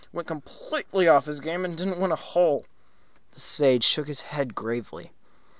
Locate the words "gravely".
4.55-5.11